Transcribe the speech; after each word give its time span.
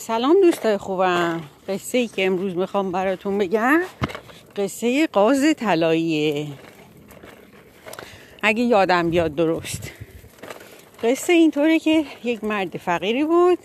سلام 0.00 0.40
دوستای 0.40 0.76
خوبم. 0.76 1.40
قصه 1.68 1.98
ای 1.98 2.08
که 2.08 2.26
امروز 2.26 2.56
می‌خوام 2.56 2.92
براتون 2.92 3.38
بگم 3.38 3.80
قصه 4.56 5.06
قاز 5.06 5.54
طلاییه. 5.56 6.46
اگه 8.42 8.62
یادم 8.62 9.10
بیاد 9.10 9.34
درست. 9.34 9.90
قصه 11.04 11.32
اینطوره 11.32 11.78
که 11.78 12.04
یک 12.24 12.44
مرد 12.44 12.76
فقیری 12.76 13.24
بود 13.24 13.58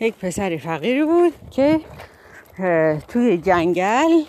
یک 0.00 0.14
پسر 0.14 0.56
فقیری 0.56 1.04
بود 1.04 1.32
که 1.50 1.80
توی 3.08 3.38
جنگل 3.38 4.22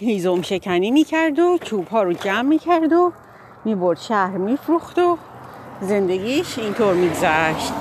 هیزم 0.00 0.42
شکنی 0.42 0.90
می‌کرد 0.90 1.38
و 1.38 1.58
چوب 1.58 1.88
ها 1.88 2.02
رو 2.02 2.12
جمع 2.12 2.42
می‌کرد 2.42 2.92
و 2.92 3.12
می‌برد 3.64 3.98
شهر 3.98 4.36
میفروخت 4.36 4.98
و 4.98 5.18
زندگیش 5.80 6.58
اینطور 6.58 6.94
میگذشت. 6.94 7.72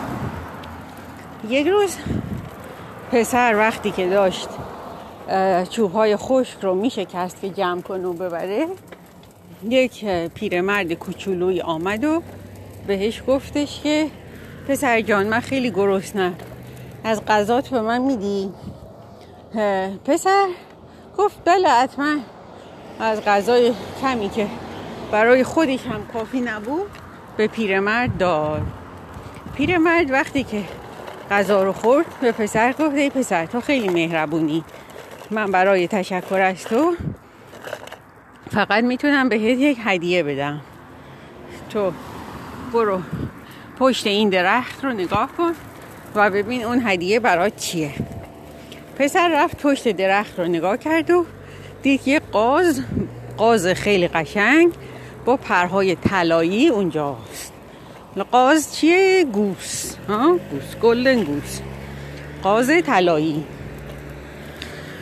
یک 1.50 1.68
روز 1.68 1.96
پسر 3.12 3.56
وقتی 3.58 3.92
که 3.92 4.10
داشت 4.10 4.50
چوب 5.70 5.92
های 5.92 6.16
خشک 6.16 6.58
رو 6.62 6.76
میشکست 6.76 7.42
که 7.42 7.50
جمع 7.50 7.82
کنه 7.82 8.08
و 8.08 8.14
ببره 8.14 8.68
یک 9.70 10.06
پیرمرد 10.06 10.94
کوچولوی 10.94 11.62
آمد 11.62 12.04
و 12.04 12.22
بهش 12.88 13.24
گفتش 13.28 13.82
که 13.82 14.08
پسر 14.68 15.02
جان 15.02 15.28
من 15.28 15.40
خیلی 15.40 15.72
گرسنم. 15.72 16.36
از 17.04 17.26
غذات 17.26 17.70
به 17.70 17.82
من 17.82 18.02
میدی؟ 18.02 18.52
پسر 20.06 20.48
گفت 21.18 21.38
بله 21.46 21.70
حتما. 21.70 22.16
از 23.00 23.22
غذای 23.22 23.74
کمی 24.02 24.30
که 24.30 24.48
برای 25.12 25.44
خودش 25.44 25.86
هم 25.86 26.08
کافی 26.14 26.42
نبود 26.42 26.90
به 27.38 27.48
پیرمرد 27.48 28.18
داد. 28.18 28.62
پیرمرد 29.56 30.12
وقتی 30.12 30.44
که 30.44 30.64
غذا 31.32 31.64
رو 31.64 31.74
خورد 31.74 32.06
به 32.22 32.32
پسر 32.32 32.72
گفت 32.72 32.96
ای 32.96 33.10
پسر 33.10 33.46
تو 33.46 33.62
خیلی 33.62 33.90
مهربونی. 33.90 34.64
من 35.32 35.52
برای 35.52 35.88
تشکر 35.88 36.42
از 36.42 36.64
تو 36.64 36.96
فقط 38.52 38.84
می‌تونم 38.84 39.30
بهت 39.30 39.42
یک 39.42 39.78
هدیه 39.84 40.24
بدم. 40.24 40.62
تو 41.70 41.92
برو 42.74 43.02
پشت 43.80 44.08
این 44.08 44.30
درخت 44.30 44.86
رو 44.86 44.94
نگاه 44.94 45.30
کن 45.38 45.52
و 46.16 46.30
ببین 46.30 46.64
اون 46.64 46.82
هدیه 46.86 47.20
برای 47.20 47.52
چیه. 47.52 47.94
پسر 49.00 49.44
رفت 49.44 49.62
پشت 49.62 49.88
درخت 49.88 50.40
رو 50.40 50.46
نگاه 50.46 50.78
کرد 50.78 51.12
و 51.12 51.26
دید 51.82 52.08
یه 52.08 52.20
قاز 52.20 52.84
قاز 53.38 53.68
خیلی 53.68 54.08
قشنگ 54.08 54.74
با 55.26 55.38
پرهای 55.38 55.96
طلایی 55.96 56.68
اونجاست. 56.68 57.54
قاز 58.24 58.76
چیه؟ 58.76 59.26
گوس 59.34 59.96
ها؟ 60.08 60.40
گوس 60.52 60.76
گلدن 60.82 61.24
گوس. 61.24 61.60
قاز 62.44 62.72
طلایی. 62.86 63.44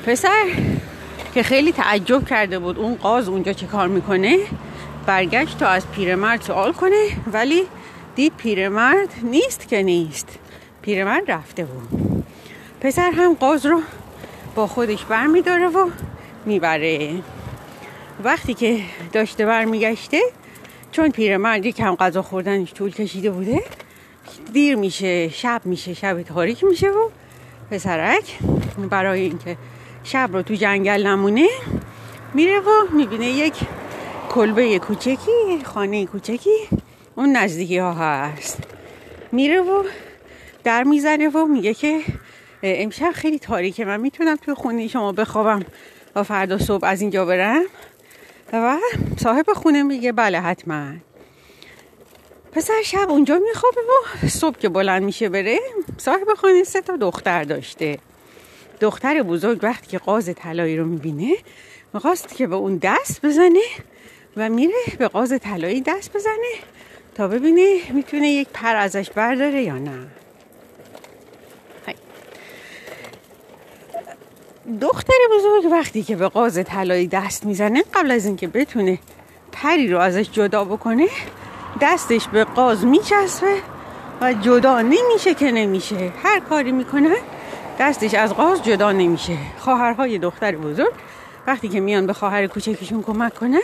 پسر 0.05 0.45
که 1.33 1.43
خیلی 1.43 1.71
تعجب 1.71 2.27
کرده 2.27 2.59
بود 2.59 2.79
اون 2.79 2.95
قاز 2.95 3.29
اونجا 3.29 3.53
چه 3.53 3.65
کار 3.65 3.87
می‌کنه 3.87 4.37
برگشت 5.05 5.57
تا 5.57 5.67
از 5.67 5.91
پیرمرد 5.91 6.41
سوال 6.41 6.73
کنه 6.73 7.07
ولی 7.33 7.63
دید 8.15 8.33
پیرمرد 8.37 9.09
نیست 9.23 9.67
که 9.67 9.83
نیست. 9.83 10.39
پیرمرد 10.81 11.31
رفته 11.31 11.65
بود. 11.65 12.23
پسر 12.81 13.11
هم 13.11 13.33
قاز 13.33 13.65
رو 13.65 13.81
با 14.55 14.67
خودش 14.67 15.05
بر 15.05 15.27
میداره 15.27 15.67
و 15.67 15.89
می‌بره. 16.45 17.11
وقتی 18.23 18.53
که 18.53 18.79
داشته 19.13 19.45
برمیگشته 19.45 20.21
چون 20.95 21.11
پیرمرد 21.11 21.65
یکم 21.65 21.95
غذا 21.95 22.21
خوردنش 22.21 22.73
طول 22.73 22.91
کشیده 22.91 23.31
بوده 23.31 23.63
دیر 24.53 24.75
میشه 24.75 25.29
شب 25.29 25.61
میشه 25.65 25.93
شب 25.93 26.21
تاریک 26.21 26.63
میشه 26.63 26.89
و 26.89 27.09
پسرک 27.71 28.37
برای 28.89 29.21
اینکه 29.21 29.57
شب 30.03 30.29
رو 30.33 30.41
تو 30.41 30.53
جنگل 30.53 31.07
نمونه 31.07 31.47
میره 32.33 32.59
و 32.59 32.69
می‌بینه 32.93 33.25
یک 33.25 33.53
کلبه 34.29 34.79
کوچکی 34.79 35.61
خانه 35.63 36.05
کوچکی 36.05 36.55
اون 37.15 37.35
نزدیکی 37.35 37.77
ها 37.77 37.93
هست. 37.93 38.63
میره 39.31 39.61
و 39.61 39.83
در 40.63 40.83
می‌زنه 40.83 41.29
و 41.29 41.45
میگه 41.45 41.73
که 41.73 42.01
امشب 42.63 43.11
خیلی 43.11 43.39
تاریکه 43.39 43.85
من 43.85 44.01
می‌تونم 44.01 44.35
تو 44.35 44.55
خونه 44.55 44.87
شما 44.87 45.11
بخوابم 45.11 45.65
و 46.15 46.23
فردا 46.23 46.57
صبح 46.57 46.85
از 46.85 47.01
اینجا 47.01 47.25
برم. 47.25 47.61
و 48.59 48.79
صاحب 49.17 49.53
خونه 49.53 49.83
میگه 49.83 50.11
بله 50.11 50.39
حتما. 50.39 50.93
پسر 52.51 52.81
شب 52.83 53.09
اونجا 53.09 53.39
میخوابه 53.39 53.81
و 53.81 54.27
صبح 54.27 54.57
که 54.57 54.69
بلند 54.69 55.03
میشه 55.03 55.29
بره 55.29 55.59
صاحب 55.97 56.27
خانه 56.37 56.63
سه 56.63 56.81
تا 56.81 56.97
دختر 56.97 57.43
داشته. 57.43 57.99
دختر 58.79 59.23
بزرگ 59.23 59.59
وقتی 59.63 59.87
که 59.87 59.97
قاز 59.97 60.29
طلایی 60.35 60.77
رو 60.77 60.85
می‌بینه 60.85 61.35
می‌خواست 61.93 62.35
که 62.35 62.47
به 62.47 62.55
اون 62.55 62.77
دست 62.77 63.25
بزنه 63.25 63.63
و 64.37 64.49
میره 64.49 64.83
به 64.99 65.07
قاز 65.07 65.39
طلایی 65.41 65.81
دست 65.81 66.13
بزنه 66.13 66.53
تا 67.15 67.27
ببینه 67.27 67.79
می‌تونه 67.93 68.29
یک 68.29 68.47
پر 68.53 68.75
ازش 68.75 69.09
برداره 69.09 69.63
یا 69.63 69.77
نه. 69.77 70.07
دختر 74.81 75.13
بزرگ 75.37 75.71
وقتی 75.71 76.03
که 76.03 76.15
به 76.15 76.27
قاز 76.27 76.63
طلایی 76.65 77.07
دست 77.07 77.45
می‌زنه 77.45 77.83
قبل 77.93 78.11
از 78.11 78.25
اینکه 78.25 78.47
بتونه 78.47 78.99
پری 79.51 79.87
رو 79.87 79.99
ازش 79.99 80.31
جدا 80.31 80.63
بکنه 80.63 81.07
دستش 81.81 82.27
به 82.27 82.43
قاز 82.43 82.85
میچسبه 82.85 83.55
و 84.21 84.33
جدا 84.33 84.81
نمیشه 84.81 85.33
که 85.33 85.51
نمیشه. 85.51 86.11
هر 86.23 86.39
کاری 86.39 86.71
می‌کنه 86.71 87.15
دستش 87.79 88.13
از 88.13 88.33
قاز 88.33 88.63
جدا 88.63 88.91
نمیشه. 88.91 89.37
خواهرهای 89.59 90.17
دختر 90.17 90.55
بزرگ 90.55 90.93
وقتی 91.47 91.69
که 91.69 91.79
میان 91.79 92.07
به 92.07 92.13
خواهر 92.13 92.47
کوچکشون 92.47 93.03
کمک 93.03 93.33
کنن 93.33 93.61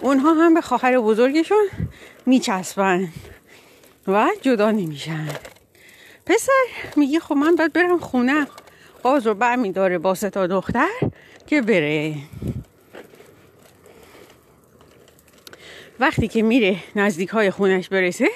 اونها 0.00 0.32
هم 0.32 0.54
به 0.54 0.60
خواهر 0.60 1.00
بزرگشون 1.00 1.68
میچسبن 2.26 3.08
و 4.08 4.28
جدا 4.42 4.70
نمیشن. 4.70 5.28
پسر 6.26 6.66
میگه 6.96 7.20
خب 7.20 7.34
من 7.34 7.56
باید 7.56 7.72
برم 7.72 7.98
خونه. 7.98 8.46
قاز 9.04 9.26
رو 9.26 9.34
برمیداره 9.34 9.98
با 9.98 10.14
تا 10.14 10.46
دختر 10.46 10.88
که 11.46 11.62
بره. 11.62 12.14
وقتی 16.00 16.28
که 16.28 16.42
میره 16.42 16.76
نزدیک 16.96 17.28
های 17.28 17.50
خونش 17.50 17.88
برسه 17.88 18.28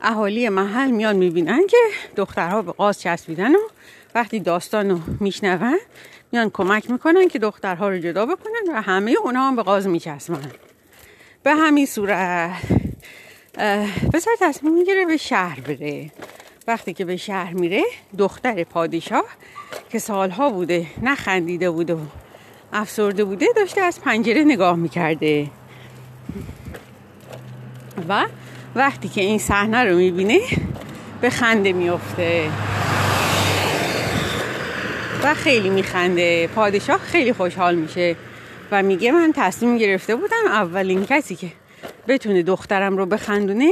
اهالی 0.00 0.48
محل 0.48 0.90
میان 0.90 1.16
می‌بینن 1.16 1.66
که 1.66 1.76
دخترها 2.16 2.62
به 2.62 2.72
قاز 2.72 3.00
چسبیدن 3.00 3.54
و 3.54 3.58
وقتی 4.14 4.40
داستان 4.40 4.90
رو 4.90 5.00
میشنون 5.20 5.78
میان 6.32 6.50
کمک 6.50 6.90
می‌کنن 6.90 7.28
که 7.28 7.38
دخترها 7.38 7.88
رو 7.88 7.98
جدا 7.98 8.26
بکنن 8.26 8.74
و 8.74 8.82
همه 8.82 9.14
اونا 9.24 9.48
هم 9.48 9.56
به 9.56 9.62
قاز 9.62 9.86
میچسبن. 9.86 10.50
به 11.42 11.54
همین 11.54 11.86
صورت 11.86 12.62
پسر 14.12 14.30
تصمیم 14.40 14.74
می‌گیره 14.74 15.06
به 15.06 15.16
شهر 15.16 15.60
بره. 15.60 16.10
وقتی 16.70 16.92
که 16.92 17.04
به 17.04 17.16
شهر 17.16 17.52
میره 17.52 17.82
دختر 18.18 18.64
پادشاه 18.64 19.24
که 19.92 19.98
سالها 19.98 20.50
بوده 20.50 20.86
نخندیده 21.02 21.70
بوده 21.70 21.94
و 21.94 21.98
افسرده 22.72 23.24
بوده 23.24 23.46
داشته 23.56 23.80
از 23.80 24.00
پنجره 24.00 24.44
نگاه 24.44 24.76
می‌کرده. 24.76 25.46
و 28.08 28.26
وقتی 28.74 29.08
که 29.08 29.20
این 29.20 29.38
صحنه 29.38 29.84
رو 29.84 29.96
می‌بینه 29.96 30.40
به 31.20 31.30
خنده 31.30 31.72
میفته 31.72 32.50
و 35.24 35.34
خیلی 35.34 35.70
میخنده. 35.70 36.46
پادشاه 36.46 36.98
خیلی 36.98 37.32
خوشحال 37.32 37.74
میشه 37.74 38.16
و 38.70 38.82
میگه 38.82 39.12
من 39.12 39.32
تصمیم 39.36 39.78
گرفته 39.78 40.16
بودم 40.16 40.46
اولین 40.46 41.06
کسی 41.06 41.36
که 41.36 41.48
بتونه 42.08 42.42
دخترم 42.42 42.96
رو 42.96 43.06
بخندونه 43.06 43.70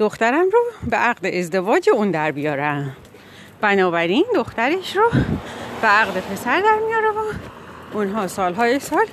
دخترم 0.00 0.50
رو 0.52 0.64
به 0.90 0.96
عقد 0.96 1.26
ازدواج 1.26 1.90
اون 1.90 2.10
در 2.10 2.30
بیارم. 2.30 2.96
بنابراین 3.60 4.24
دخترش 4.34 4.96
رو 4.96 5.10
به 5.82 5.88
عقد 5.88 6.20
پسر 6.20 6.60
در 6.60 6.78
میاره 6.86 7.10
و 7.10 7.32
اونها 7.94 8.26
سالهای 8.26 8.78
سال 8.78 9.06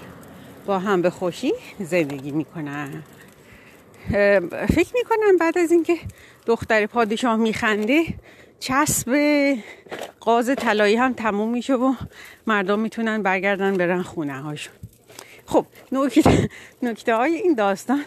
با 0.66 0.80
هم 0.80 1.01
به 1.01 1.10
خوشی 1.10 1.54
زندگی 1.80 2.31
می‌کنن. 2.31 3.04
فکر 4.69 4.94
می‌کنم 4.94 5.38
بعد 5.39 5.57
از 5.57 5.72
اینکه 5.72 5.98
دختر 6.45 6.86
پادشاه 6.86 7.36
میخنده 7.36 8.04
چسب 8.60 9.12
قاز 10.19 10.56
طلایی 10.57 10.95
هم 10.95 11.13
تموم 11.13 11.50
میشه 11.50 11.75
و 11.75 11.94
مردم 12.48 12.80
می‌تونن 12.80 13.24
برگردن 13.24 13.78
برن 13.78 14.01
خونه 14.01 14.42
هاشون 14.42 14.74
خب 15.45 15.66
نکته, 16.81 17.16
های 17.16 17.36
این 17.36 17.54
داستان 17.54 18.04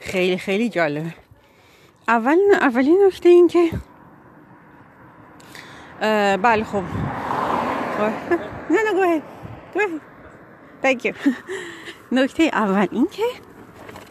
خیلی 0.00 0.38
خیلی 0.38 0.68
جالبه. 0.68 1.25
اول 2.08 2.38
اولین 2.60 3.04
نکته 3.06 3.28
این 3.28 3.48
که 3.48 3.70
بله 6.36 6.64
خب. 6.64 6.82
نه 8.70 8.78
نه 8.84 8.92
گوه 8.92 9.20
گوه. 9.74 11.12
نکته 12.12 12.42
اول 12.42 12.86
این 12.90 13.06
که 13.10 13.22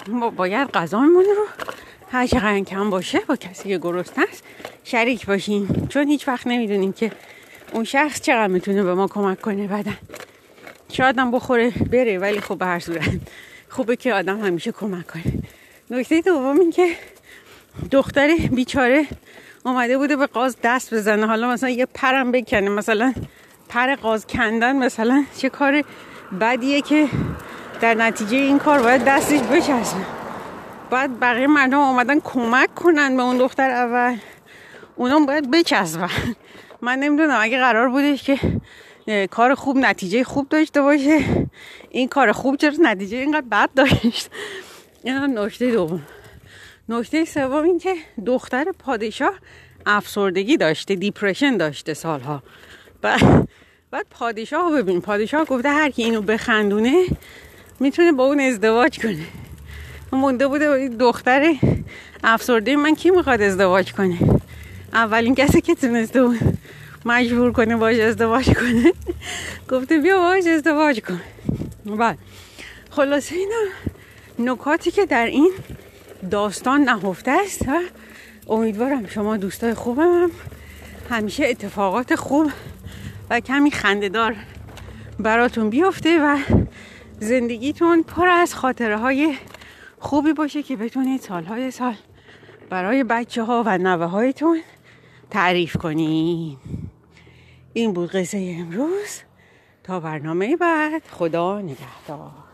ما 0.08 0.30
باید 0.30 0.72
غذامون 0.72 1.26
رو 1.26 1.46
هر 2.12 2.28
چقدر 2.28 2.60
کم 2.60 2.90
باشه 2.90 3.20
با 3.20 3.36
کسی 3.36 3.70
که 3.70 3.78
گرسنه 3.78 4.26
است 4.30 4.44
شریک 4.84 5.26
باشیم. 5.26 5.88
چون 5.90 6.08
هیچ 6.08 6.28
وقت 6.28 6.48
نمی‌دونیم 6.48 6.94
که 6.94 7.12
اون 7.74 7.84
شخص 7.84 8.22
چقدر 8.22 8.48
می‌تونه 8.48 8.84
به 8.84 8.94
ما 8.94 9.08
کمک 9.08 9.42
کنه 9.42 9.68
بعدن 9.68 9.98
شاید 10.92 11.20
هم 11.20 11.32
بخوره 11.32 11.70
بره 11.92 12.18
ولی 12.18 12.42
خب 12.42 12.58
به 12.58 12.66
هر 12.66 12.80
صورت 12.80 13.10
خوبه 13.70 13.96
که 13.96 14.14
آدم 14.14 14.40
همیشه 14.40 14.72
کمک 14.72 15.08
کنه. 15.08 15.24
نکته 15.90 16.22
دوم 16.22 16.60
این 16.60 16.72
که 16.72 16.96
دختر 17.92 18.36
بیچاره 18.52 19.06
اومده 19.66 19.98
بوده 19.98 20.16
به 20.16 20.26
قاز 20.26 20.58
دست 20.64 20.94
بزنه. 20.94 21.28
حالا 21.28 21.50
مثلا 21.50 21.70
یه 21.70 21.86
پرم 21.86 22.32
بکنه. 22.32 22.70
مثلا 22.70 23.14
پر 23.70 23.96
قاز 23.96 24.28
کندن 24.28 24.76
مثلا 24.76 25.26
چه 25.38 25.50
کار 25.50 25.84
بدیه 26.42 26.82
که 26.82 27.08
در 27.82 27.94
نتیجه 27.94 28.38
این 28.38 28.60
کار 28.60 28.82
باید 28.82 29.04
دستش 29.06 29.40
بچسبه. 29.40 30.02
باید 30.90 31.20
بقیه 31.20 31.48
مردم 31.48 31.80
اومدن 31.80 32.20
کمک 32.20 32.76
کنن 32.76 33.18
به 33.18 33.24
اون 33.24 33.38
دختر 33.38 33.70
اول. 33.70 34.18
اونا 34.96 35.20
باید 35.20 35.52
بچسبن. 35.52 36.10
من 36.82 37.00
نمی‌دونم 37.00 37.38
اگه 37.42 37.58
قرار 37.58 37.90
بودش 37.90 38.24
که 38.24 38.40
کار 39.28 39.56
خوب 39.56 39.78
نتیجه 39.78 40.24
خوب 40.24 40.50
داشته 40.50 40.82
باشه 40.82 41.20
این 41.90 42.08
کار 42.08 42.32
خوب 42.32 42.56
چرا 42.56 42.74
نتیجه 42.82 43.18
اینقدر 43.18 43.46
بد 43.52 43.70
داشت؟ 43.76 44.30
این 45.04 45.40
نکته 45.40 45.72
دوم. 45.72 46.02
نکته 46.90 47.26
سوم 47.26 47.64
این 47.64 47.80
که 47.80 47.96
دختر 48.26 48.66
پادشاه 48.80 49.34
افسردگی 49.86 50.58
داشته 50.58 50.96
دیپرشن 50.96 51.58
داشته 51.58 51.94
سالها. 51.94 52.44
بعد 53.92 54.06
پادشاه 54.10 54.72
ببین 54.82 55.02
پادشاه 55.02 55.46
گفته 55.46 55.70
هر 55.70 55.90
کی 55.90 56.04
اینو 56.04 56.22
بخندونه 56.22 57.06
می‌تونه 57.80 58.12
با 58.12 58.26
اون 58.26 58.40
ازدواج 58.40 59.00
کنه. 59.00 59.26
مونده 60.12 60.48
بوده 60.48 60.88
دختر 60.88 61.56
افسرده 62.24 62.76
من 62.76 62.96
کی 62.96 63.10
می‌خواد 63.10 63.42
ازدواج 63.42 63.94
کنه؟ 63.94 64.18
اولین 64.94 65.36
کسی 65.36 65.62
که 65.62 65.76
تونسته 65.76 66.24
بود 66.24 66.40
مجبور 67.06 67.52
کنه 67.52 67.76
باش 67.76 68.00
ازدواج 68.00 68.54
کنه 68.54 68.94
گفته 69.70 69.98
بیا 69.98 70.20
باش 70.20 70.48
ازدواج 70.48 71.02
کن. 71.02 71.22
بعد 71.86 72.18
خلاصه 72.90 73.36
اینا 73.36 73.62
نکاتی 74.54 74.92
که 74.92 75.06
در 75.06 75.26
این 75.26 75.52
داستان 76.30 76.82
نهفته 76.82 77.32
است 77.32 77.66
امیدوارم 78.48 79.08
شما 79.08 79.38
دوستای 79.38 79.74
خوبم 79.74 80.02
هم. 80.02 80.32
همیشه 81.10 81.46
اتفاقات 81.46 82.16
خوب 82.16 82.52
و 83.30 83.40
کمی 83.40 83.72
خندهدار 83.72 84.36
براتون 85.20 85.70
بیفته 85.70 86.20
و 86.24 86.38
زندگیتون 87.20 88.04
پر 88.04 88.28
از 88.28 88.56
خاطره 88.56 88.98
های 88.98 89.38
خوبی 90.00 90.34
باشه 90.34 90.64
که 90.64 90.76
بتونید 90.76 91.22
سالهای 91.22 91.72
سال 91.72 91.96
برای 92.70 93.04
بچه 93.04 93.44
ها 93.44 93.64
و 93.66 93.78
نوه 93.78 94.06
هایتون 94.06 94.62
تعریف 95.30 95.78
کنید 95.78 96.58
این 97.74 97.94
بود 97.94 98.12
قصه 98.12 98.56
امروز. 98.60 99.22
تا 99.84 100.00
برنامه 100.00 100.56
بعد 100.56 101.04
خدا 101.12 101.62
نگهدار. 101.62 102.45